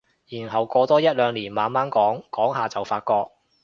[0.27, 3.29] 然後過多一兩年慢慢講講下就發覺